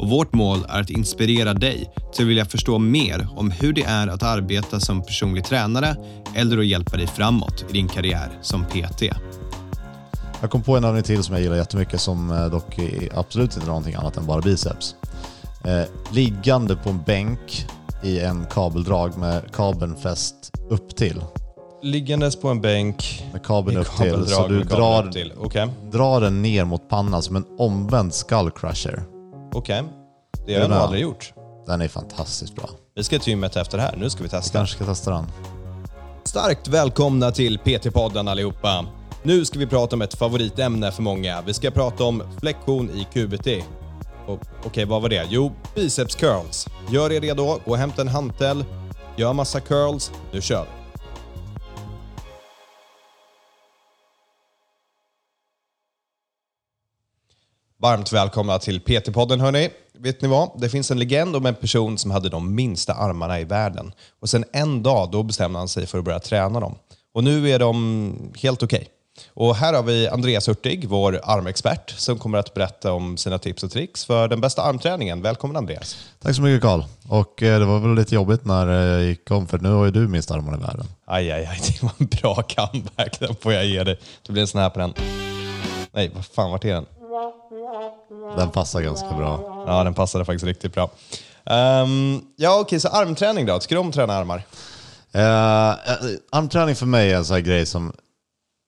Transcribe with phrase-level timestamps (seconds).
[0.00, 3.82] och vårt mål är att inspirera dig till att vilja förstå mer om hur det
[3.82, 5.96] är att arbeta som personlig tränare
[6.34, 9.02] eller att hjälpa dig framåt i din karriär som PT.
[10.40, 13.56] Jag kom på en övning till som jag gillar jättemycket som eh, dock är absolut
[13.56, 14.94] inte någonting annat än bara biceps.
[15.64, 17.66] Eh, liggande på en bänk
[18.02, 21.22] i en kabeldrag med kabeln fäst upp till.
[21.82, 24.26] Liggandes på en bänk Med kabeln upp till.
[24.26, 25.32] Så du drar, upp till.
[25.38, 29.19] Okej, drar den ner mot pannan som en omvänd skull crusher.
[29.52, 29.82] Okej.
[30.46, 31.32] Det har jag nog aldrig gjort.
[31.66, 32.68] Den är fantastiskt bra.
[32.94, 33.96] Vi ska till gymmet efter det här.
[33.96, 34.58] Nu ska vi testa.
[34.58, 35.26] Kanske ska testa den.
[36.24, 38.86] Starkt välkomna till PT-podden allihopa.
[39.22, 41.42] Nu ska vi prata om ett favoritämne för många.
[41.46, 43.64] Vi ska prata om flexion i QBT.
[44.26, 45.26] Och, Okej, vad var det?
[45.28, 46.66] Jo, biceps curls.
[46.90, 48.64] Gör er redo, gå och hämta en hantel,
[49.16, 50.12] gör massa curls.
[50.32, 50.79] Nu kör vi.
[57.82, 59.70] Varmt välkomna till PT-podden hörni.
[59.98, 60.60] Vet ni vad?
[60.60, 63.92] Det finns en legend om en person som hade de minsta armarna i världen.
[64.20, 66.74] Och sen en dag då bestämde han sig för att börja träna dem.
[67.14, 68.88] Och nu är de helt okej.
[69.34, 73.62] Och här har vi Andreas Hurtig, vår armexpert, som kommer att berätta om sina tips
[73.62, 75.22] och tricks för den bästa armträningen.
[75.22, 75.96] Välkommen Andreas.
[76.22, 76.82] Tack så mycket Karl.
[77.08, 79.90] Och eh, det var väl lite jobbigt när jag gick om för nu har ju
[79.90, 80.86] du minst armar i världen.
[81.06, 83.20] Aj, aj, aj, det var en bra comeback.
[83.20, 83.98] Den får jag ge dig.
[84.26, 84.94] Det blir en sån här på den.
[85.92, 86.86] Nej, vad fan, vart är den?
[88.36, 89.64] Den passar ganska bra.
[89.66, 90.90] Ja, den passade faktiskt riktigt bra.
[91.44, 93.58] Ehm, ja, okej, så armträning då?
[93.58, 94.42] Tycker du om att träna armar?
[95.12, 95.74] Eh,
[96.30, 97.92] armträning för mig är en sån här grej som,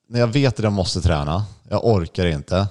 [0.09, 2.67] när jag vet att jag måste träna, jag orkar inte.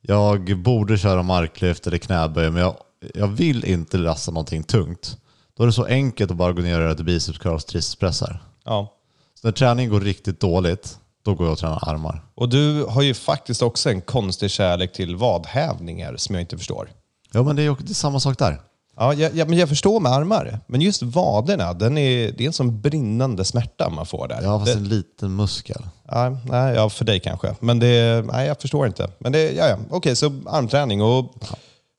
[0.00, 2.76] Jag borde köra marklyft eller knäböj, men jag,
[3.14, 5.16] jag vill inte lasta någonting tungt.
[5.56, 8.42] Då är det så enkelt att bara gå ner och göra lite biceps curls tricepspressar.
[8.64, 8.94] Ja.
[9.40, 12.22] Så när träningen går riktigt dåligt, då går jag och tränar armar.
[12.34, 16.90] Och du har ju faktiskt också en konstig kärlek till vadhävningar som jag inte förstår.
[17.32, 18.60] Ja, men det är, det är samma sak där.
[18.96, 22.46] Ja, jag, jag, men jag förstår med armar, men just vaderna, den är, det är
[22.46, 24.42] en sån brinnande smärta man får där.
[24.42, 25.82] Har fast det, en liten muskel.
[26.08, 27.54] ja, nej, ja, för dig kanske.
[27.60, 29.10] Men det, nej, jag förstår inte.
[29.18, 29.78] Men det, ja, ja.
[29.90, 31.02] Okej, så armträning.
[31.02, 31.34] Och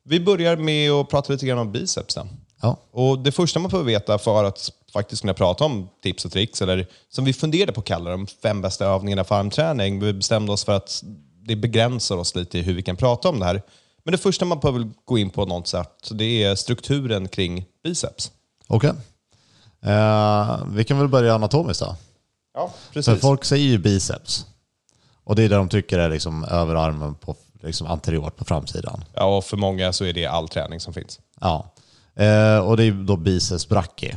[0.05, 2.15] vi börjar med att prata lite grann om biceps.
[2.15, 2.27] Då.
[2.61, 2.77] Ja.
[2.91, 6.61] Och det första man får veta för att faktiskt kunna prata om tips och tricks,
[6.61, 9.99] eller som vi funderade på att kalla de fem bästa övningarna för armträning.
[9.99, 11.03] Vi bestämde oss för att
[11.45, 13.61] det begränsar oss lite i hur vi kan prata om det här.
[14.03, 18.31] Men det första man behöver gå in på något sätt, det är strukturen kring biceps.
[18.67, 18.91] Okej.
[19.81, 21.95] Eh, vi kan väl börja anatomiskt då.
[22.53, 23.21] Ja, För precis.
[23.21, 24.45] folk säger ju biceps.
[25.23, 29.03] Och det är det de tycker är liksom överarmen på liksom anteriort på framsidan.
[29.13, 31.19] Ja, och för många så är det all träning som finns.
[31.41, 31.73] Ja.
[32.15, 34.15] Eh, och det är då biceps brachii.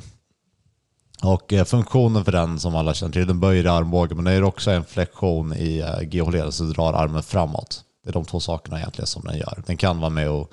[1.22, 4.42] Och eh, funktionen för den som alla känner till, den böjer armbågen men det är
[4.42, 7.84] också en flexion i eh, GH-leden så drar armen framåt.
[8.04, 9.62] Det är de två sakerna egentligen som den gör.
[9.66, 10.52] Den kan vara med och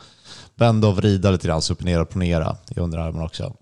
[0.56, 3.53] bända och vrida lite grann, supinera och pronera i underarmen också.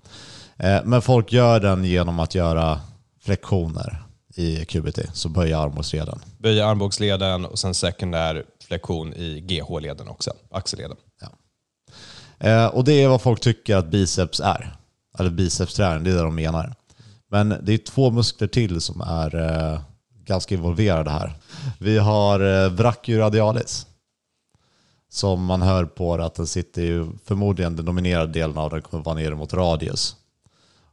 [0.57, 2.79] Eh, men folk gör den genom att göra
[3.21, 4.03] flexioner
[4.35, 6.19] i QBT, så böja armbågsleden.
[6.37, 10.97] Böja armbågsleden och sen sekundär flexion i GH-leden också, axelleden.
[12.39, 14.75] Eh, och det är vad folk tycker att biceps är.
[15.19, 16.73] Eller bicepsträning, det är det de menar.
[17.29, 19.79] Men det är två muskler till som är eh,
[20.23, 21.33] ganska involverade här.
[21.79, 23.87] Vi har eh, brachioradialis.
[25.09, 29.03] Som man hör på att den sitter ju, förmodligen den dominerande delen av den kommer
[29.03, 30.15] vara nere mot radius.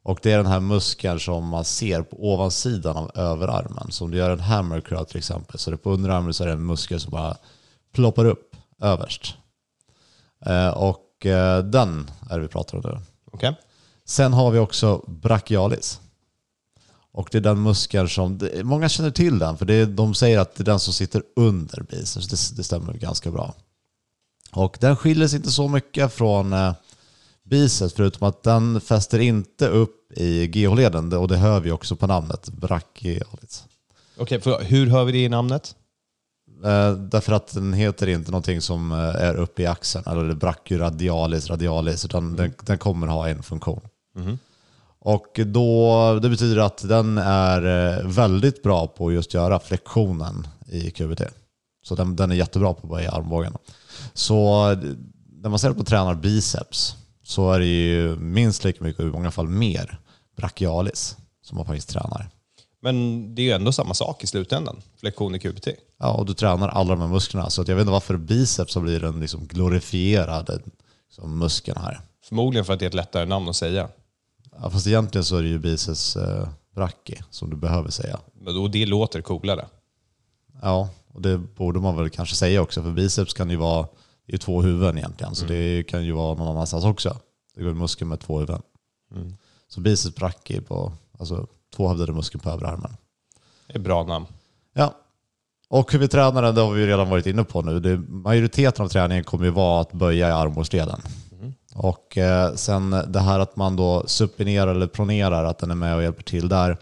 [0.02, 3.86] Och det är den här muskeln som man ser på ovansidan av överarmen.
[3.90, 6.42] Så om du gör en hammer curl till exempel, så är det på underarmen så
[6.42, 7.36] är det en muskel som bara
[7.92, 9.34] ploppar upp överst.
[10.46, 11.00] Eh, och
[11.64, 12.98] den är det vi pratar om nu.
[13.32, 13.56] Okej?
[14.04, 16.00] Sen har vi också brachialis.
[17.14, 20.38] Och det är den muskeln som, många känner till den, för det är, de säger
[20.38, 22.28] att det är den som sitter under biceps.
[22.28, 23.54] Det, det stämmer ganska bra.
[24.52, 26.74] Och den skiljer sig inte så mycket från eh,
[27.44, 32.06] biceps, förutom att den fäster inte upp i GH-leden, och det hör vi också på
[32.06, 33.64] namnet, brachialis.
[34.16, 35.74] Okej, för hur hör vi det i namnet?
[36.64, 41.50] Eh, därför att den heter inte någonting som eh, är uppe i axeln, eller brachioradialis,
[41.50, 43.80] radialis, utan den, den kommer ha en funktion.
[45.04, 50.46] Och då, det betyder att den är eh, väldigt bra på att just göra flexionen
[50.66, 51.22] i QBT.
[51.82, 53.56] Så den, den är jättebra på att böja armbågen.
[54.14, 54.68] Så
[55.42, 59.12] när man ser på tränar biceps så är det ju minst lika mycket, och i
[59.12, 59.98] många fall mer,
[60.36, 62.28] brachialis som man faktiskt tränar.
[62.82, 65.68] Men det är ju ändå samma sak i slutändan, flexion i QBT.
[65.98, 67.50] Ja, och du tränar alla de här musklerna.
[67.50, 70.58] Så att jag vet inte varför biceps har blivit den liksom glorifierade
[71.06, 72.00] liksom, muskeln här.
[72.24, 73.88] Förmodligen för att det är ett lättare namn att säga.
[74.62, 78.20] Ja, fast egentligen så är det ju biceps eh, brachii som du behöver säga.
[78.46, 79.66] Och det låter coolare.
[80.62, 82.82] Ja, och det borde man väl kanske säga också.
[82.82, 83.86] För biceps kan ju vara
[84.26, 85.34] det är ju två huvuden egentligen.
[85.34, 87.16] Så det kan ju vara någon annanstans också.
[87.54, 88.62] Det går en muskel med två huvuden.
[89.68, 91.46] Så biceps brachii på alltså,
[91.76, 92.96] tvåhövdade muskeln på överarmen.
[93.66, 94.26] Det är bra namn.
[94.72, 94.94] Ja.
[95.68, 97.80] Och hur vi tränar den, det har vi ju redan varit inne på nu.
[97.80, 101.00] Det, majoriteten av träningen kommer ju vara att böja i armbågsleden.
[101.74, 105.96] Och eh, sen det här att man då supinerar eller pronerar, att den är med
[105.96, 106.78] och hjälper till där.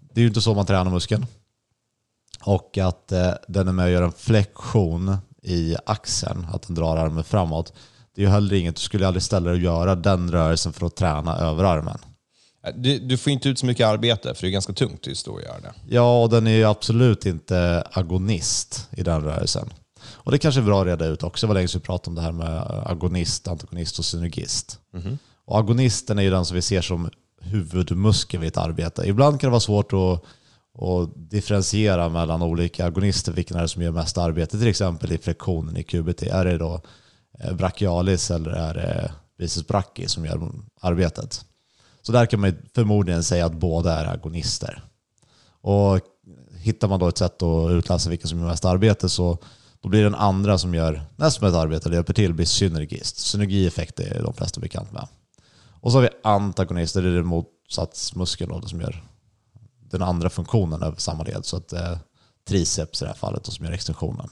[0.00, 1.26] Det är ju inte så man tränar muskeln.
[2.44, 6.96] Och att eh, den är med och gör en flexion i axeln, att den drar
[6.96, 7.72] armen framåt.
[8.14, 10.86] Det är ju heller inget, du skulle aldrig ställa dig och göra den rörelsen för
[10.86, 11.98] att träna överarmen.
[12.74, 15.36] Du, du får inte ut så mycket arbete, för det är ganska tungt just då
[15.36, 15.72] att göra det.
[15.88, 19.70] Ja, och den är ju absolut inte agonist i den rörelsen.
[20.14, 22.14] Och det kanske är bra att reda ut också, vad länge sedan vi pratade om
[22.14, 24.80] det här med agonist, antagonist och synergist.
[25.44, 27.10] Och agonisten är ju den som vi ser som
[27.40, 29.02] huvudmuskel vid ett arbete.
[29.06, 30.24] Ibland kan det vara svårt att,
[30.82, 35.18] att differentiera mellan olika agonister, vilken är det som gör mest arbete, till exempel i
[35.18, 36.22] flektionen i QBT.
[36.22, 36.80] Är det då
[37.38, 40.50] eh, brachialis eller är det biceps brachii som gör
[40.80, 41.44] arbetet?
[42.02, 44.84] Så där kan man förmodligen säga att båda är agonister.
[45.60, 46.00] Och
[46.56, 49.38] hittar man då ett sätt att utläsa vilken som gör mest arbete så
[49.82, 53.18] då blir den andra som gör nästan ett arbete, eller hjälper till, blir synergist.
[53.18, 55.08] Synergieffekt är de flesta bekant med.
[55.80, 59.04] Och så har vi antagonister, det är motsatsmuskeln som gör
[59.90, 61.44] den andra funktionen över samma led.
[61.44, 61.98] Så att eh,
[62.48, 64.28] triceps i det här fallet och som gör extensionen.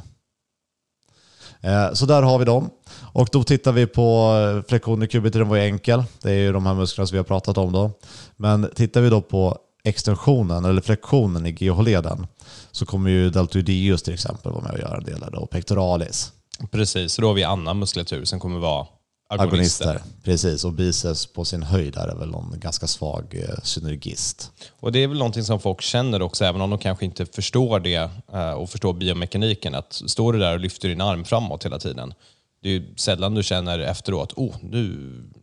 [1.61, 2.71] Eh, så där har vi dem.
[3.13, 6.05] Och då tittar vi på eh, flexion i kubit, den var ju enkel.
[6.23, 7.91] Det är ju de här musklerna som vi har pratat om då.
[8.37, 12.27] Men tittar vi då på extensionen eller flexionen i GH-leden
[12.73, 16.33] så kommer ju deltoideus till exempel vara med och göra en del och pectoralis.
[16.71, 18.87] Precis, så då har vi annan muskulatur som kommer vara
[19.29, 19.85] agonister.
[19.85, 20.03] Agonister.
[20.25, 24.51] Precis, och biceps på sin höjd är väl någon ganska svag eh, synergist.
[24.81, 27.81] Och det är väl någonting som folk känner också, även om de kanske inte förstår
[27.81, 29.75] det eh, och förstår biomekaniken.
[29.75, 32.15] Att står du där och lyfter din arm framåt hela tiden,
[32.63, 34.81] det är ju sällan du känner efteråt, oh, nu,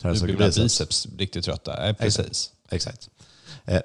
[0.04, 1.76] nu blir mina biceps." biceps riktigt trötta.
[1.80, 2.52] Nej, precis.
[2.70, 3.10] Exakt.
[3.17, 3.17] Eh,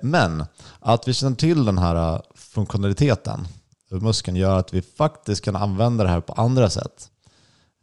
[0.02, 0.44] Men
[0.81, 3.49] att vi känner till den här eh, funktionaliteten
[3.90, 7.08] över muskeln gör att vi faktiskt kan använda det här på andra sätt.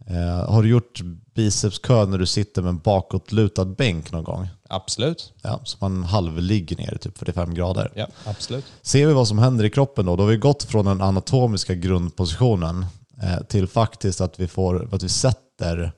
[0.07, 1.01] Eh, Har du gjort
[1.35, 4.47] bicepskö när du sitter med en bakåtlutad bänk någon gång?
[4.69, 5.33] Absolut.
[5.41, 7.91] Ja, så man halvligger ner i typ 45 grader.
[7.95, 8.65] Ja, absolut.
[8.81, 10.15] Ser vi vad som händer i kroppen då?
[10.15, 12.85] Då har vi gått från den anatomiska grundpositionen
[13.21, 15.91] eh, till faktiskt att vi, får, att vi sätter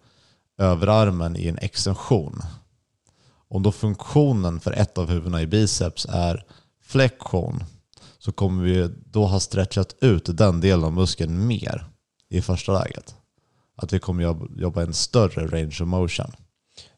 [0.57, 2.41] överarmen i en extension.
[3.51, 6.45] Om då funktionen för ett av huvudena i biceps är
[6.83, 7.63] flexion
[8.19, 11.85] så kommer vi då ha stretchat ut den delen av muskeln mer
[12.29, 13.15] i första läget.
[13.77, 14.23] Att vi kommer
[14.61, 16.31] jobba, en större range of motion.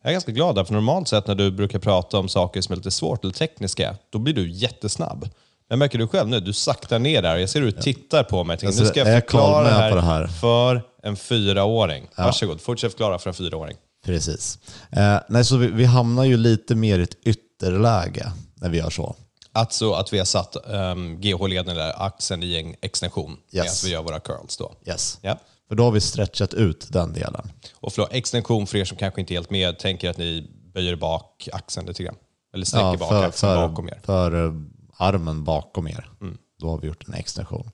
[0.02, 2.74] Jag är ganska glad där, för normalt sett när du brukar prata om saker som
[2.74, 5.30] är lite svårt eller tekniska, då blir du jättesnabb.
[5.70, 7.38] Men märker du själv nu, du saktar ner där.
[7.38, 8.58] Jag ser hur du tittar på mig.
[8.58, 10.28] Tänker, nu ska jag förklara det här, det här?
[10.28, 12.08] för en fyraåring.
[12.18, 13.78] Varsågod, fortsätt förklara för en fyraåring.
[14.06, 14.60] Precis.
[14.92, 18.90] Eh, nej, så vi, vi hamnar ju lite mer i ett ytterläge när vi gör
[18.90, 19.16] så.
[19.52, 23.54] Alltså att vi har satt um, GH-leden eller axeln i en extension Yes.
[23.54, 24.58] medan vi gör våra curls.
[24.58, 24.74] Då.
[24.86, 25.18] Yes.
[25.22, 25.40] Ja.
[25.68, 27.52] För då har vi stretchat ut den delen.
[27.80, 30.96] Och förlåt, extension för er som kanske inte är helt med, tänker att ni böjer
[30.96, 32.16] bak axeln lite grann.
[32.54, 34.00] Eller sträcker bak för, axeln för, bakom er.
[34.04, 34.54] för eh,
[34.98, 36.10] armen bakom er.
[36.22, 36.38] Mm.
[36.60, 37.72] Då har vi gjort en extension.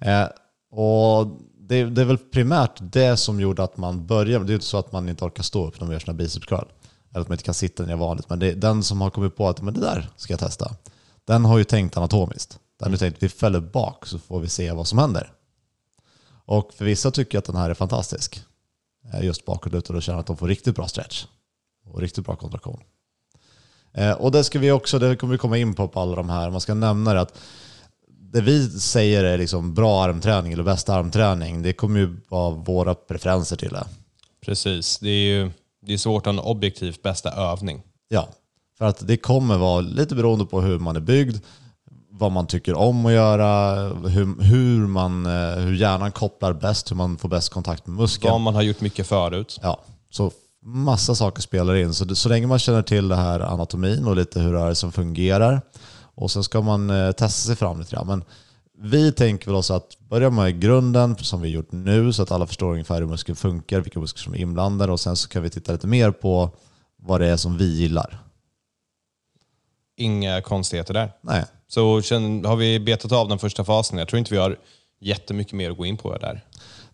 [0.00, 0.26] Eh,
[0.70, 1.26] och
[1.68, 4.44] det, det är väl primärt det som gjorde att man började.
[4.44, 6.46] Det är inte så att man inte orkar stå upp när man gör sina biceps
[6.46, 6.64] curl.
[7.10, 8.28] Eller att man inte kan sitta ner vanligt.
[8.30, 10.76] Men det den som har kommit på att men det där ska jag testa.
[11.24, 12.58] Den har ju tänkt anatomiskt.
[12.78, 15.32] Den har ju tänkt vi fäller bak så får vi se vad som händer.
[16.44, 18.42] Och för vissa tycker jag att den här är fantastisk.
[19.12, 21.24] Eh, Just bakåtlutad och känner att de får riktigt bra stretch.
[21.86, 22.80] Och riktigt bra kontraktion.
[23.92, 26.28] Eh, Och det ska vi också, det kommer vi komma in på på alla de
[26.30, 26.50] här.
[26.50, 27.38] Man ska nämna det att
[28.32, 32.94] det vi säger är liksom bra armträning eller bästa armträning, det kommer ju vara våra
[32.94, 33.86] preferenser till det.
[34.44, 35.50] Precis, det är ju
[35.86, 37.82] det är svårt att ha en objektivt bästa övning.
[38.08, 38.28] Ja,
[38.78, 41.36] för att det kommer vara lite beroende på hur man är byggd,
[42.10, 43.74] vad man tycker om att göra,
[44.08, 48.32] hur, hur, man, eh, hur hjärnan kopplar bäst, hur man får bäst kontakt med muskeln.
[48.32, 49.60] Vad man har gjort mycket förut.
[49.62, 49.80] Ja,
[50.10, 50.30] så
[50.62, 51.94] massa saker spelar in.
[51.94, 55.60] Så, så länge man känner till det här anatomin och lite hur rörelsen fungerar
[56.16, 58.06] och sen ska man eh, testa sig fram lite grann.
[58.06, 58.24] Men
[58.78, 62.46] vi tänker väl också att börja med grunden som vi gjort nu så att alla
[62.46, 65.50] förstår ungefär hur muskeln funkar, vilka muskler som är inblandade och sen så kan vi
[65.50, 66.50] titta lite mer på
[66.96, 68.18] vad det är som vi gillar.
[69.96, 71.12] inga konstigheter där.
[71.20, 71.44] Nej.
[71.68, 71.94] Så
[72.48, 73.98] har vi betat av den första fasen.
[73.98, 74.58] Jag tror inte vi har
[75.00, 76.44] jättemycket mer att gå in på där.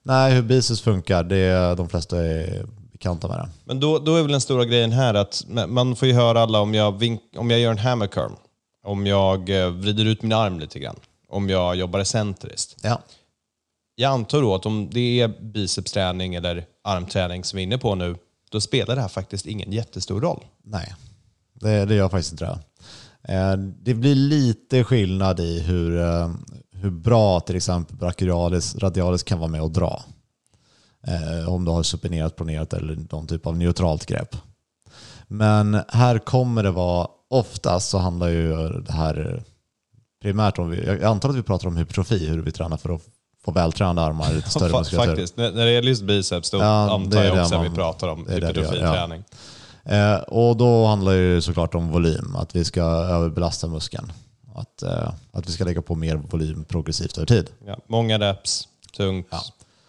[0.03, 3.49] Nej, hur biceps funkar, det är, de flesta är bekanta med det.
[3.65, 6.61] Men då, då är väl den stora grejen här att man får ju höra alla
[6.61, 8.33] om jag, vink, om jag gör en hammer curl,
[8.83, 10.97] om jag eh, vrider ut min arm lite grann,
[11.29, 12.77] om jag jobbar excentriskt.
[12.83, 13.03] Ja.
[13.95, 17.95] Jag antar då att om det är bicepsträning eller armträning som vi är inne på
[17.95, 18.17] nu,
[18.51, 20.45] då spelar det här faktiskt ingen jättestor roll.
[20.65, 20.95] Nej,
[21.55, 22.59] det, det gör faktiskt inte det.
[23.35, 26.31] Eh, Det blir lite skillnad i hur, eh,
[26.73, 30.03] hur bra till exempel brachialis radialis kan vara med och dra.
[31.49, 34.37] Om du har supinerat, pronerat eller någon typ av neutralt grepp.
[35.27, 39.43] Men här kommer det vara, oftast så handlar ju det här
[40.23, 43.03] primärt om, jag antar att vi pratar om hypertrofi, hur vi tränar för att
[43.45, 45.11] få vältränade armar, lite större muskulatur.
[45.11, 48.09] Faktiskt, när, det gäller just biceps då Ja, antar jag också att man- vi pratar
[48.09, 49.25] om hypertrofiträning.
[49.85, 54.13] Eh, och då handlar det ju såklart om volym, att vi ska överbelasta muskeln.
[54.55, 57.51] Att, eh, att vi ska lägga på mer volym progressivt över tid.
[57.67, 59.29] Ja, många reps, tungt,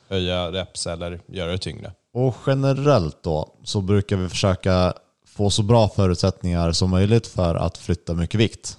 [0.10, 1.92] höja reps eller göra det tyngre.
[2.14, 4.94] Och generellt då så brukar vi försöka
[5.36, 8.78] få så bra förutsättningar som möjligt för att flytta mycket vikt.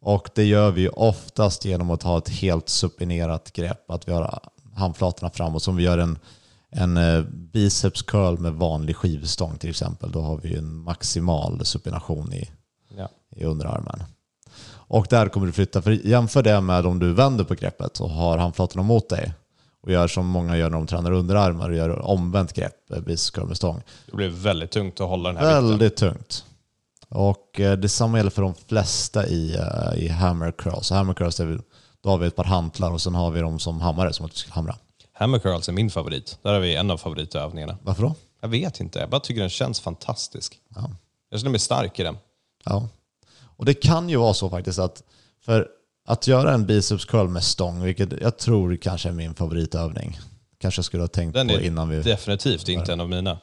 [0.00, 3.90] Och det gör vi oftast genom att ha ett helt supinerat grepp.
[3.90, 4.40] Att vi har
[4.74, 5.62] handflatorna framåt.
[5.62, 6.18] Som vi gör en,
[6.70, 10.12] en eh, biceps curl med vanlig skivstång till exempel.
[10.12, 12.50] Då har vi en maximal supination i,
[12.96, 13.08] Ja.
[13.36, 14.02] i underarmen.
[14.70, 15.82] Och där kommer du flytta.
[15.82, 19.32] För jämför det med om du vänder på greppet och har handflatorna mot dig
[19.82, 23.56] och gör som många gör när de tränar underarmar och gör omvänt grepp, biceps med
[23.56, 23.82] stång.
[24.06, 25.68] Det blir väldigt tungt att hålla den här vikten.
[25.68, 26.44] Väldigt tungt.
[27.08, 30.90] Och eh, detsamma gäller för de flesta i, eh, i hammer curls.
[30.90, 31.60] Hammer curls, är
[32.02, 34.32] då har vi ett par hantlar och sen har vi dem som hammare, som att
[34.32, 34.76] vi ska hamra.
[35.12, 36.38] Hammer curls är min favorit.
[36.42, 37.78] Där har vi en av favoritövningarna.
[37.82, 38.14] Varför då?
[38.40, 40.58] Jag vet inte, jag bara tycker den känns fantastisk.
[40.74, 40.90] Ja.
[41.30, 42.18] Jag känner mig stark i den.
[42.64, 42.88] Ja.
[43.56, 45.02] Och det kan ju vara så faktiskt att
[45.44, 45.68] för
[46.04, 50.18] att göra en biceps curl med stång, vilket jag tror kanske är min favoritövning,
[50.60, 52.02] kanske jag skulle ha tänkt Den på är innan vi...
[52.02, 53.38] definitivt inte en av mina.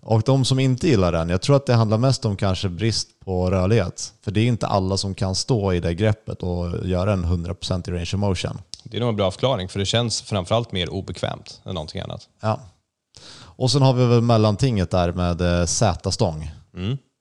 [0.00, 3.20] Och de som inte gillar den, jag tror att det handlar mest om kanske brist
[3.24, 4.12] på rörlighet.
[4.24, 7.88] För det är inte alla som kan stå i det greppet och göra en 100%
[7.88, 8.60] i range of motion.
[8.82, 12.28] Det är nog en bra förklaring, för det känns framförallt mer obekvämt än någonting annat.
[12.40, 12.60] Ja.
[13.40, 16.50] Och sen har vi väl mellantinget där med eh, Z-stång.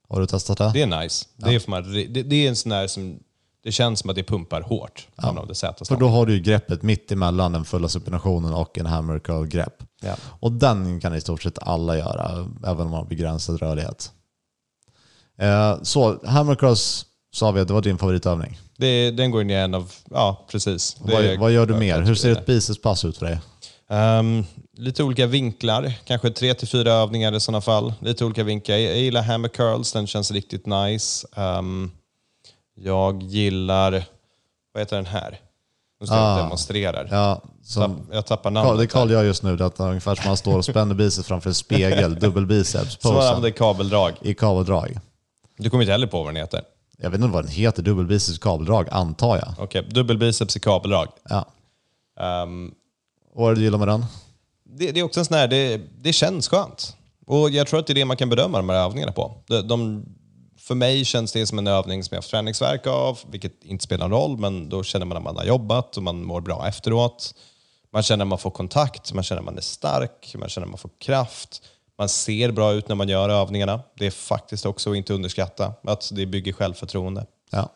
[0.09, 0.71] Har du testat det?
[0.73, 1.25] Det är nice.
[1.35, 3.19] Det, är man, det, det är en sån där som...
[3.67, 5.07] Det känns som att det pumpar hårt.
[5.15, 5.29] Ja.
[5.39, 8.85] Av det För då har du ju greppet mitt emellan den fulla supinationen och en
[8.85, 9.83] hammer curl-grepp.
[10.01, 10.15] Ja.
[10.39, 14.11] Och den kan i stort sett alla göra, även om man har begränsad rörlighet.
[15.41, 18.59] Eh, så, hammer curls sa vi att det var din favoritövning.
[18.77, 19.91] Det, den går in i en av...
[20.09, 20.97] Ja, precis.
[20.99, 22.01] Vad, är- vad gör du mer?
[22.01, 23.39] Hur ser ett bicepspass ut för dig?
[23.89, 24.43] Ehm,
[24.77, 27.93] lite olika vinklar, kanske tre till fyra övningar i sådana fall.
[27.99, 28.75] Lite olika vinklar.
[28.75, 31.27] Jag, jag gillar hammer curls, den känns riktigt nice.
[31.35, 31.91] Ehm,
[32.77, 33.91] jag gillar,
[34.73, 35.39] vad heter den här?
[35.99, 37.07] Nu står jag och demonstrerar.
[37.11, 38.77] Ja, som, Tapp, jag tappar namnet.
[38.77, 40.95] det Carl gör just nu, det är att han ungefär som han står och spänner
[40.95, 44.13] biceps framför en spegel, dubbelbiceps, Som posen, använder kabeldrag.
[44.21, 44.97] i kabeldrag.
[45.57, 46.61] Du kommer inte heller på vad den heter.
[46.97, 49.53] Jag vet inte vad den heter, dubbelbiceps kabeldrag, antar jag.
[49.57, 51.07] Okej, dubbelbiceps i kabeldrag.
[51.29, 51.45] Ja.
[52.19, 52.73] Ehm,
[53.33, 54.05] Och vad är det du gillar med den?
[54.63, 56.95] det, det är också en sån här, det, det känns skönt.
[57.25, 59.37] Och jag tror att det är det man kan bedöma de här övningarna på.
[59.47, 60.05] De, de,
[60.67, 63.83] för mig känns det som en övning som jag har haft träningsverk av, vilket inte
[63.83, 66.67] spelar någon roll, men då känner man att man har jobbat och man mår bra
[66.67, 67.33] efteråt.
[67.93, 70.71] Man känner att man får kontakt, man känner att man är stark, man känner att
[70.71, 71.61] man får kraft.
[71.97, 73.81] Man ser bra ut när man gör övningarna.
[73.99, 77.25] Det är faktiskt också att inte underskatta, att det bygger självförtroende.
[77.51, 77.69] Ja.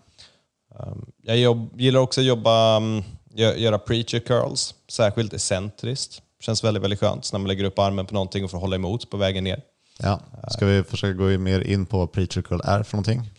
[1.21, 3.03] Jag jobb, gillar också att jobba, um,
[3.35, 6.21] gö- göra preacher curls, särskilt excentriskt.
[6.39, 9.09] Känns väldigt, väldigt skönt när man lägger upp armen på någonting och får hålla emot
[9.09, 9.61] på vägen ner.
[10.03, 10.19] Ja.
[10.51, 13.31] Ska vi försöka gå mer in på vad preacher curl är för någonting?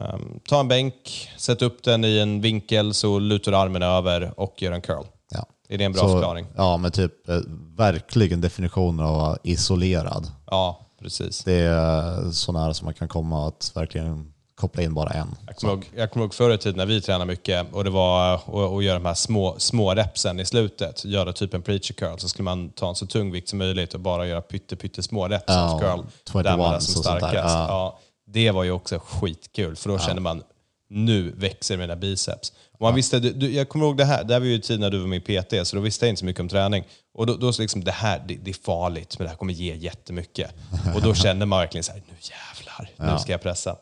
[0.00, 4.62] Um, ta en bänk, sätt upp den i en vinkel så lutar armen över och
[4.62, 5.04] gör en curl.
[5.30, 5.46] Ja.
[5.68, 6.46] Är det en bra Så, förklaring?
[6.56, 7.40] Ja, men typ eh,
[7.76, 10.26] verkligen definition av isolerad.
[10.46, 11.44] Ja, precis.
[11.44, 14.31] Det är så nära som man kan komma att verkligen
[14.62, 15.36] koppla in bara en.
[15.46, 17.90] Jag kommer, ihåg, jag kommer ihåg förr i tiden när vi tränade mycket och det
[17.90, 21.04] var att, göra de här små, små repsen i slutet.
[21.04, 23.94] Göra typ en preacher curl så skulle man ta en så tung vikt som möjligt
[23.94, 26.04] och bara göra pytte, pytte små reps Ja, curl.
[26.32, 27.34] 21 där man är som starkast.
[27.34, 27.66] Ja.
[27.68, 30.42] Ja, det var ju också skitkul för då kände man
[30.90, 32.52] nu växer mina biceps.
[32.72, 34.80] Och man visste, du, du, jag kommer ihåg det här, det här var ju tiden
[34.80, 36.84] när du var i PT, så då visste jag inte så mycket om träning.
[37.14, 39.52] Och då, då så liksom, det här det, det är farligt, men det här kommer
[39.52, 40.50] ge jättemycket.
[40.94, 43.76] Och då kände man verkligen så här, nu jävlar, nu ska jag pressa.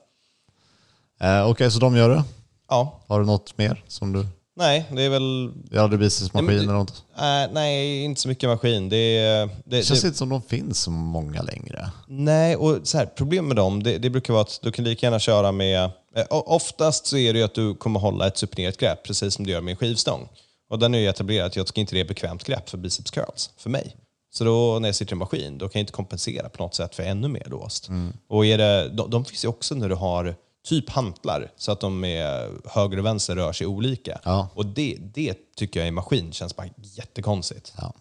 [1.20, 2.24] Eh, Okej, så de gör det.
[2.68, 4.26] Ja, Har du något mer som du...
[4.56, 5.52] Nej, det är väl...
[5.70, 7.04] Jag hade bicepsmaskin Nej, men eller något.
[7.18, 8.88] Äh, nej, inte så mycket maskin.
[8.88, 11.90] Det är, det, Det känns inte som de finns så många längre.
[12.08, 15.06] nej, och så här, problem med dem, det, det brukar vara att du kan lika
[15.06, 15.84] gärna köra med...
[16.16, 19.34] Eh, o- oftast så är det ju att du kommer hålla ett suprinerat grepp, precis
[19.34, 20.28] som du gör med en skivstång.
[20.70, 23.10] Och den är ju etablerat att jag tycker inte det är bekvämt grepp för biceps
[23.10, 23.96] curls, för mig.
[24.32, 26.74] Så då när jag sitter i en maskin, då kan jag inte kompensera på något
[26.74, 27.88] sätt för ännu mer låst.
[28.28, 30.34] Och är det, de, de finns ju också när du har
[30.68, 34.20] typ hantlar, så att de med höger och vänster rör sig olika.
[34.24, 34.48] Ja.
[34.54, 37.72] Och det, det tycker jag i maskin känns bara jättekonstigt.
[37.76, 37.92] Ja.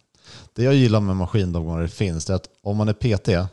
[0.54, 2.94] Det jag gillar med maskin de gånger det finns, det är att om man är
[2.94, 3.50] PT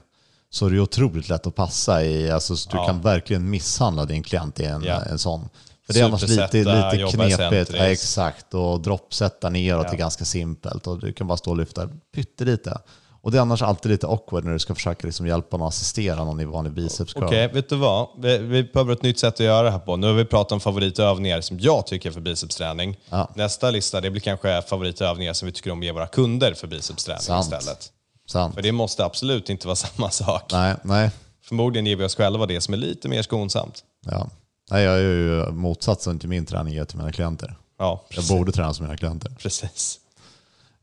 [0.50, 2.30] så är det otroligt lätt att passa i.
[2.30, 2.86] Alltså, så du Ja.
[2.86, 5.48] kan verkligen misshandla din klient i en, en sån.
[5.86, 7.70] För det är annars lite, lite knepigt.
[7.74, 9.92] Ja, exakt, och droppsätta neråt Ja.
[9.92, 10.86] är ganska simpelt.
[10.86, 12.78] Och du kan bara stå och lyfta pyttelite.
[13.26, 16.24] Och det är annars alltid lite awkward när du ska försöka liksom hjälpa någon assistera
[16.24, 17.24] någon i vanlig biceps curl.
[17.24, 18.08] Okej, vet du vad?
[18.18, 19.96] Vi, vi behöver ett nytt sätt att göra det här på.
[19.96, 22.96] Nu har vi pratat om favoritövningar som jag tycker för bicepsträning.
[23.10, 23.30] Ja.
[23.34, 26.66] Nästa lista det blir kanske favoritövningar som vi tycker om att ge våra kunder för
[26.66, 27.44] bicepsträning Sant.
[27.44, 27.92] istället.
[28.26, 28.54] Sant.
[28.54, 30.52] För det måste absolut inte vara samma sak.
[30.52, 31.10] Nej, nej.
[31.44, 33.84] Förmodligen ger vi oss själva det som är lite mer skonsamt.
[34.06, 34.28] Ja.
[34.70, 37.56] nej, jag är ju motsatsen till min träning ger till mina klienter.
[37.78, 39.32] Ja, Jag borde träna som mina klienter.
[39.38, 39.98] precis.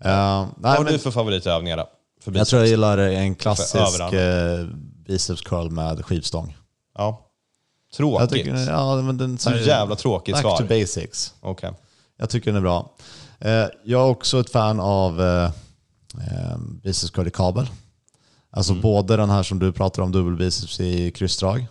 [0.05, 1.87] Uh, nej, Vad har men- du för favoritövningar då?
[2.23, 4.65] För Jag tror jag gillar en klassisk eh,
[5.07, 6.57] biceps curl med skivstång.
[6.97, 7.29] Ja.
[7.97, 8.29] Tråkigt.
[8.29, 10.57] tycker, ja, men den, Så jävla tråkigt back svar.
[10.57, 11.33] to basics.
[11.41, 11.71] Okej.
[12.17, 12.91] Jag tycker den är bra.
[13.39, 15.49] Eh, jag är också ett fan av eh,
[16.83, 17.67] biceps curl i kabel.
[18.51, 18.81] Alltså Mm.
[18.81, 21.65] både den här som du pratar om, dubbelbiceps i kryssdrag.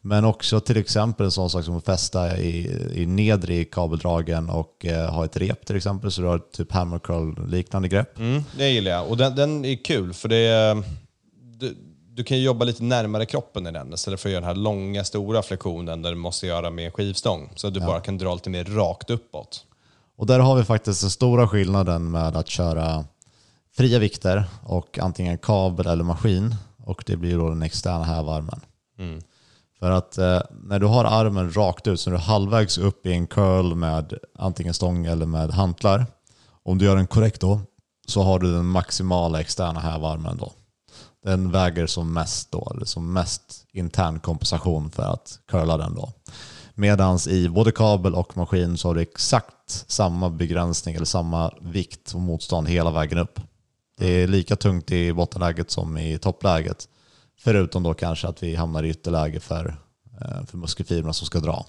[0.00, 4.50] Men också till exempel en sån sak som att fästa i, i nedre i kabeldragen
[4.50, 6.12] och eh, ha ett rep till exempel.
[6.12, 8.18] Så du har typ hammer curl liknande grepp.
[8.18, 9.08] Mm, det gillar jag.
[9.08, 10.82] Och den, den är kul för det är,
[11.58, 11.76] du,
[12.08, 14.54] du kan ju jobba lite närmare kroppen i den istället för att göra den här
[14.54, 17.50] långa, stora flexionen där du måste göra med skivstång.
[17.54, 19.64] Så att du bara kan dra lite mer rakt uppåt.
[20.16, 23.04] Och där har vi faktiskt den stora skillnaden med att köra
[23.76, 26.54] fria vikter och antingen kabel eller maskin.
[26.84, 28.60] Och det blir då den externa hävarmen.
[29.78, 33.06] För att eh, när du har armen rakt ut, så när du är halvvägs upp
[33.06, 36.06] i en curl med antingen stång eller med hantlar.
[36.62, 37.60] Om du gör den korrekt då,
[38.06, 40.52] så har du den maximala externa hävarmen då.
[41.24, 46.12] Den väger som mest då, eller som mest intern kompensation för att curla den då.
[46.74, 52.14] Medans i både kabel och maskin så har du exakt samma begränsning eller samma vikt
[52.14, 53.40] och motstånd hela vägen upp.
[53.98, 56.88] Det är lika tungt i bottenläget som i toppläget.
[57.38, 59.76] Förutom då kanske att vi hamnar i ytterläge för,
[60.20, 61.66] eh, för muskelfibrerna som ska dra.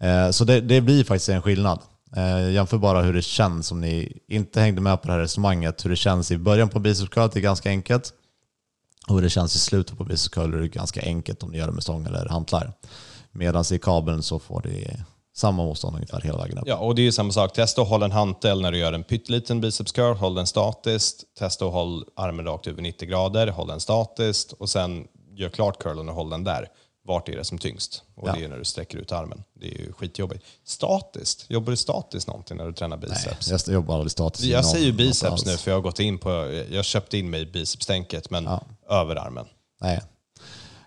[0.00, 1.78] Eh, så det, det blir faktiskt en skillnad.
[2.16, 5.84] Eh, jämför bara hur det känns om ni inte hängde med på det här resonemanget.
[5.84, 8.12] Hur det känns i början på biceps curl, det är ganska enkelt.
[9.08, 11.66] Och hur det känns i slutet på biceps curl är ganska enkelt om ni gör
[11.66, 12.72] det med stång eller hantlar.
[13.32, 16.64] Medan i kabeln så får det samma motstånd ungefär hela vägen upp.
[16.66, 17.52] Ja, och det är ju samma sak.
[17.52, 20.16] Testa att hålla en hantel när du gör en pytteliten biceps curl.
[20.16, 21.24] Håll den statiskt.
[21.38, 23.46] Testa att hålla armen rakt över 90 grader.
[23.46, 24.52] Håll den statiskt.
[24.52, 26.68] Och sen gör klart curlen och håll den där.
[27.04, 28.02] Vart är det som tyngst?
[28.14, 28.32] Och Ja.
[28.32, 29.42] det är när du sträcker ut armen.
[29.60, 30.44] Det är ju skitjobbigt.
[30.64, 31.44] Statiskt?
[31.48, 33.50] Jobbar du statiskt någonting när du tränar biceps?
[33.50, 34.44] Nej, jag jobbar aldrig statiskt.
[34.44, 36.30] Jag säger ju biceps nu för jag har gått in på,
[36.70, 38.48] jag köpte in mig i bicepstänket men
[38.90, 39.46] överarmen.
[39.80, 40.00] Nej.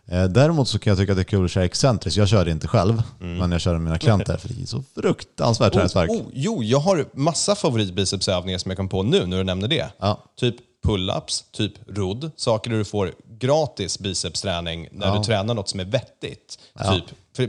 [0.08, 2.18] Eh, Däremot så kan jag tycka att det är kul att köra excentriskt.
[2.18, 4.84] Jag kör det inte själv, men jag kör med mina klienter för det är så
[4.96, 6.10] fruktansvärt träningsvärk.
[6.10, 9.90] Oh, jo, jag har massa favoritbicepsövningar som jag kom på nu när du nämnde det.
[10.00, 10.24] Ja.
[10.40, 10.56] Typ
[10.88, 15.86] pull-ups, typ rodd, saker där du får gratis bicepsträning när du tränar något som är
[15.86, 16.60] vettigt.
[16.92, 17.04] Typ.
[17.36, 17.48] För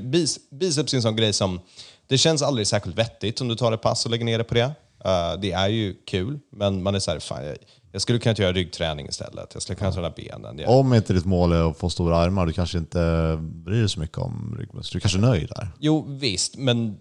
[0.50, 1.60] biceps är en sån grej som,
[2.06, 4.54] det känns aldrig särskilt vettigt om du tar ett pass och lägger ner det på
[4.54, 4.70] det.
[5.04, 7.56] Eh, det är ju kul, men man är så här, fan, jag,
[7.96, 9.50] jag skulle kunna göra ryggträning istället.
[9.52, 10.58] Jag skulle kunna träna benen.
[10.58, 13.88] Jag, Om inte ditt mål är att få stora armar, du kanske inte bryr dig
[13.88, 14.98] så mycket om ryggmuskler.
[14.98, 15.68] Du kanske är nöjd där.
[15.78, 16.96] Jo, visst, men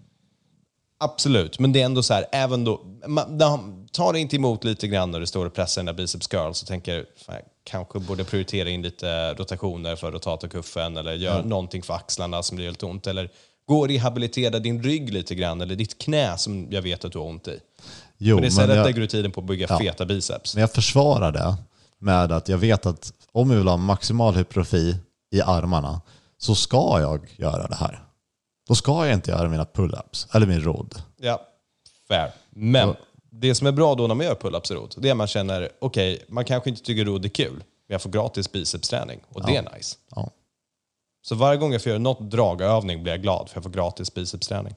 [1.00, 1.58] absolut.
[1.58, 3.38] Men det är ändå så här, även då, man,
[3.92, 6.68] tar det inte emot lite grann när du står och pressar dina biceps curls och
[6.68, 11.94] tänker, fan, jag kanske borde prioritera in lite rotationer för rotatorkuffen eller göra någonting för
[11.94, 13.06] axlarna som blir lite ont.
[13.06, 13.30] Eller
[13.66, 17.18] gå och rehabilitera din rygg lite grann eller ditt knä som jag vet att du
[17.18, 17.60] har ont i.
[18.18, 20.54] Jo, men istället lägger du tiden på att bygga feta biceps.
[20.54, 21.56] Men jag försvarar det
[21.98, 24.96] med att jag vet att om jag vill ha maximal hypertrofi
[25.30, 26.00] i armarna
[26.38, 28.02] så ska jag göra det här.
[28.68, 30.94] Då ska jag inte göra mina pull-ups eller min rodd.
[31.16, 31.40] Ja,
[32.08, 32.30] fair.
[32.50, 32.94] Men
[33.30, 35.26] det som är bra då när man gör pull-ups och rodd, det är att man
[35.26, 39.46] känner, okej, man kanske inte tycker rodd är kul, men jag får gratis bicepsträning och
[39.46, 39.96] det är nice.
[40.14, 40.30] Ja.
[41.22, 44.14] Så varje gång jag får göra något dragövning blir jag glad för jag får gratis
[44.14, 44.74] bicepsträning.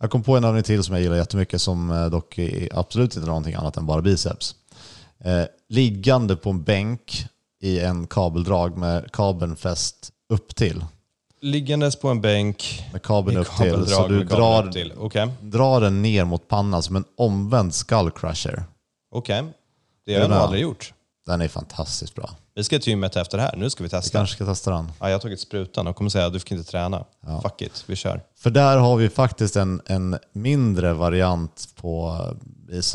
[0.00, 0.04] Ja.
[0.04, 3.16] Jag kom på en övning till som jag gillar jättemycket som eh, dock är absolut
[3.16, 4.54] inte någonting annat än bara biceps.
[5.24, 7.26] Eh, liggande på en bänk
[7.62, 10.84] i en kabeldrag med kabeln fäst upp till
[11.42, 12.84] Liggandes på en bänk.
[12.92, 13.86] med kabeln i upp till.
[13.86, 14.92] Så du med drar, till.
[14.98, 18.64] Okej, drar den ner mot pannan som en omvänd skull crusher.
[19.12, 19.44] okej.
[20.06, 20.44] Det Är har jag nog med?
[20.44, 20.94] aldrig gjort.
[21.30, 22.30] Den är fantastiskt bra.
[22.54, 23.56] Vi ska till gymmet efter det här.
[23.56, 24.18] Nu ska vi Vi testa.
[24.18, 24.92] kanske ska testa den.
[25.00, 27.04] Ja, jag har tagit sprutan och kommer säga att du fick inte träna.
[27.42, 28.22] Fuck it, vi kör.
[28.36, 32.20] För där har vi faktiskt en, en mindre variant på.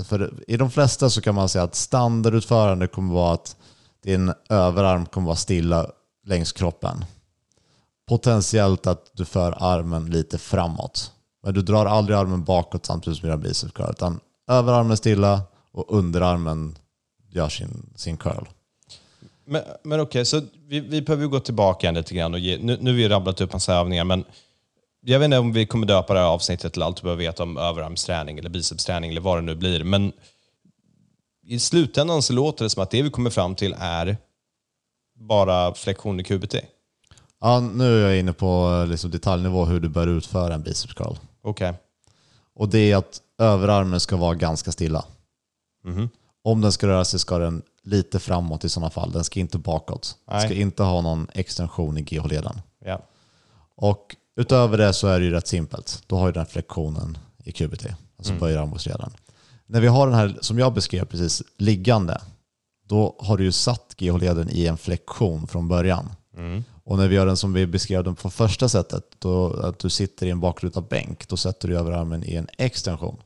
[0.06, 3.56] För i de flesta så kan man säga att standardutförande kommer vara att
[4.04, 5.88] din överarm kommer vara stilla
[6.26, 7.06] längs kroppen.
[8.08, 11.12] Potentiellt att du för armen lite framåt.
[11.44, 13.90] Men du drar aldrig armen bakåt samtidigt som gör biceps curl.
[13.90, 16.76] Utan överarmen stilla och underarmen
[17.36, 18.46] gör sin, sin curl.
[19.46, 22.78] Men, men okej, så vi, vi behöver ju gå tillbaka lite grann och ge, nu,
[22.82, 24.24] nu har vi rabblat upp massa övningar, men
[25.02, 27.44] jag vet inte om vi kommer döpa det här avsnittet till allt du behöver veta
[27.44, 30.12] om överarmsträning eller bicepsträning eller vad det nu blir, men
[31.48, 34.18] i slutändan så låter det som att det vi kommer fram till är
[35.16, 36.56] bara flexion i QBT.
[37.42, 41.20] Ja, nu är jag inne på liksom detaljnivå hur du bör utföra en biceps.
[41.42, 41.74] Okej.
[42.56, 45.06] Och det är att överarmen ska vara ganska stilla.
[45.84, 46.10] Mhm.
[46.46, 49.12] Om den ska röra sig ska den lite framåt i sådana fall.
[49.12, 50.16] Den ska inte bakåt.
[50.32, 52.62] Den ska inte ha någon extension i GH-leden.
[52.86, 53.02] Ja.
[53.76, 56.04] Och utöver det så är det ju rätt simpelt.
[56.08, 57.86] Då har ju den flektionen i QBT,
[58.18, 59.12] alltså böjer armbågsleden.
[59.66, 62.22] När vi har den här, som jag beskrev precis, liggande,
[62.88, 66.10] då har du ju satt GH-leden i en flexion från början.
[66.84, 69.90] Och när vi gör den som vi beskrev den på första sättet, då att du
[69.90, 73.18] sitter i en baklutad bänk, då sätter du överarmen i en extension.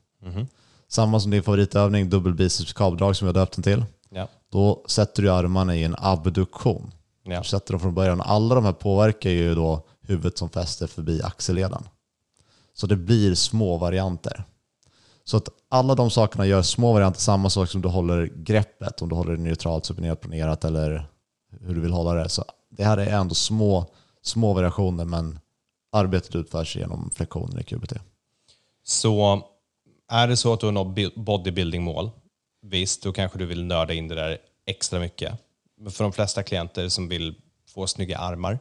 [0.89, 3.86] Samma som din favoritövning, dubbel biceps kabeldrag som jag döpt den till.
[4.10, 4.28] Ja.
[4.52, 6.91] Då sätter du armarna i en abduktion.
[7.23, 7.39] Ja.
[7.39, 8.21] Du sätter dem från början.
[8.21, 11.84] Alla de här påverkar ju då huvudet som fäster förbi axelleden.
[12.73, 14.43] Så det blir små varianter.
[15.23, 19.10] Så att alla de sakerna gör små varianter, samma sak som du håller greppet, om
[19.10, 21.10] du håller det neutralt, supinert, planerat eller
[21.62, 22.30] hur du vill hålla det.
[22.30, 23.86] Så det här är ändå små,
[24.21, 25.39] små variationer men
[25.91, 27.93] arbetet utförs genom flektioner i QBT.
[28.84, 29.43] Så
[30.10, 32.12] är det så att du har något bodybuilding-mål,
[32.62, 35.34] visst, då kanske du vill nörda in det där extra mycket.
[35.78, 37.36] Men för de flesta klienter som vill
[37.67, 38.60] få snygga armar,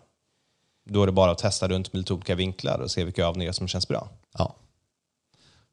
[0.90, 3.52] då är det bara att testa runt med lite olika vinklar och se vilka övningar
[3.52, 4.08] som känns bra.
[4.38, 4.54] Ja.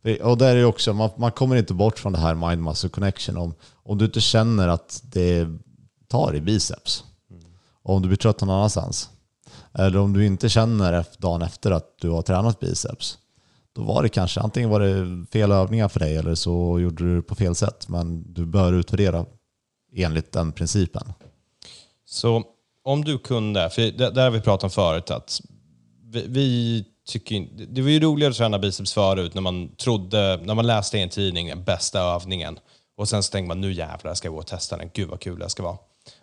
[0.01, 2.89] Det- Och där är det också, man, man kommer inte bort från det här mind-muscle
[2.89, 3.37] connection.
[3.37, 5.47] Om, om du inte känner att det
[6.07, 7.43] tar i biceps, Mm.
[7.83, 9.09] om du blir trött någon annanstans,
[9.73, 13.17] eller om du inte känner dagen efter att du har tränat biceps,
[13.75, 17.15] då var det kanske antingen var det fel övningar för dig eller så gjorde du
[17.15, 17.87] det på fel sätt.
[17.87, 19.25] Men du bör utvärdera
[19.95, 21.13] enligt den principen.
[22.05, 22.43] Så
[22.83, 25.41] om du kunde, för det, där har vi pratat om förut, att
[26.03, 30.55] vi, vi tycker det var ju roligare att träna biceps förut när man trodde, när
[30.55, 32.59] man läste i en tidning den bästa övningen
[32.97, 35.19] och sen så tänkte man nu jävlar ska jag gå och testa den, gud vad
[35.19, 35.77] kul det ska vara.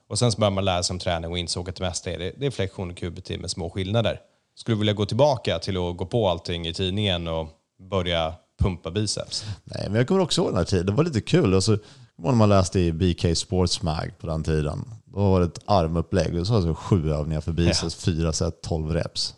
[0.08, 2.18] Och sen så började man lära sig om träning och insåg att det mesta är,
[2.18, 4.20] det, det är flexion och QBT med små skillnader.
[4.54, 7.48] Skulle du vilja gå tillbaka till att gå på allting i tidningen och
[7.90, 9.44] börja pumpa biceps?
[9.64, 10.86] Nej, men jag kommer också ihåg den här tiden.
[10.86, 11.54] Det var lite kul.
[11.54, 11.78] Alltså,
[12.18, 14.84] när man läste i BK Sports Mag på den tiden.
[15.04, 16.34] Då var det ett armupplägg.
[16.34, 19.34] Det var alltså sju övningar för biceps, fyra set, tolv reps.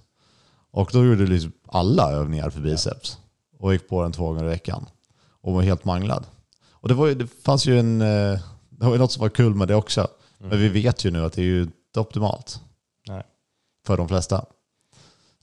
[0.73, 3.19] Och då gjorde liksom alla övningar för biceps.
[3.59, 4.87] Och gick på den två gånger i veckan.
[5.43, 6.27] Och var helt manglad.
[6.71, 8.01] Och det, var ju, det fanns ju en...
[8.03, 8.39] eh,
[8.71, 10.09] Det var ju något som var kul med det också.
[10.39, 12.61] Men vi vet ju nu att det är ju inte optimalt
[13.09, 13.23] Nej.
[13.87, 14.45] för de flesta.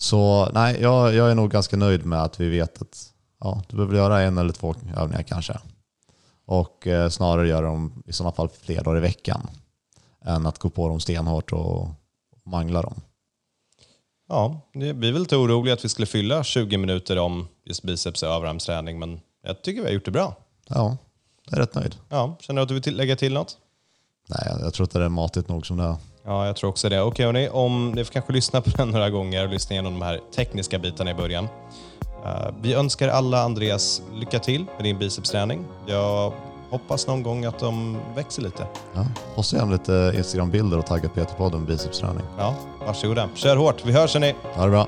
[0.01, 3.75] Så nej, jag, jag är nog ganska nöjd med att vi vet att ja, du
[3.75, 5.59] behöver göra en eller två övningar kanske.
[6.45, 9.47] Och eh, snarare göra dem i sådana fall fler dagar i veckan
[10.25, 11.87] än att gå på dem stenhårt och
[12.45, 13.01] mangla dem.
[14.29, 17.83] Ja, det- vi är väl lite oroliga att vi skulle fylla 20 minuter om just
[17.83, 20.35] biceps och överarmsträning, men jag tycker vi har gjort det bra.
[20.67, 20.97] Ja,
[21.45, 21.95] jag är rätt nöjd.
[22.09, 23.57] Ja, känner du att du vill lägga till något?
[24.27, 25.95] Nej, jag, jag tror att det är matigt nog som det är.
[26.25, 27.01] Ja, jag tror också det.
[27.01, 30.01] Okej, hörni, om ni får kanske lyssna på den några gånger och lyssna igenom de
[30.01, 31.47] här tekniska bitarna i början.
[32.25, 35.65] Eh, vi önskar alla Andreas lycka till med din bicepsträning.
[35.87, 36.33] Jag
[36.69, 38.67] hoppas någon gång att de växer lite.
[38.93, 39.05] Ja,
[39.35, 42.23] posta gärna lite Instagram-bilder och tagga PT-podden bicepsträning.
[42.37, 42.55] Ja,
[42.85, 43.29] varsågoda.
[43.35, 43.85] Kör hårt.
[43.85, 44.35] Vi hörs hörni.
[44.55, 44.87] Ha det bra.